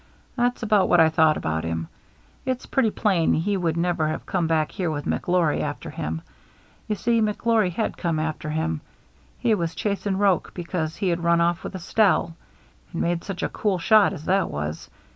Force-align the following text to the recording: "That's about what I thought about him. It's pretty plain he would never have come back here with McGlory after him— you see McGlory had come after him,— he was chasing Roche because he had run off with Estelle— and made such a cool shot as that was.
"That's 0.35 0.63
about 0.63 0.89
what 0.89 0.99
I 0.99 1.09
thought 1.09 1.37
about 1.37 1.63
him. 1.63 1.87
It's 2.43 2.65
pretty 2.65 2.89
plain 2.89 3.33
he 3.35 3.55
would 3.55 3.77
never 3.77 4.07
have 4.07 4.25
come 4.25 4.47
back 4.47 4.71
here 4.71 4.89
with 4.89 5.05
McGlory 5.05 5.61
after 5.61 5.91
him— 5.91 6.23
you 6.87 6.95
see 6.95 7.21
McGlory 7.21 7.71
had 7.71 7.97
come 7.97 8.17
after 8.17 8.49
him,— 8.49 8.81
he 9.37 9.53
was 9.53 9.75
chasing 9.75 10.17
Roche 10.17 10.55
because 10.55 10.95
he 10.95 11.09
had 11.09 11.23
run 11.23 11.39
off 11.39 11.63
with 11.63 11.75
Estelle— 11.75 12.35
and 12.91 12.99
made 12.99 13.23
such 13.23 13.43
a 13.43 13.49
cool 13.49 13.77
shot 13.77 14.11
as 14.11 14.25
that 14.25 14.49
was. 14.49 14.89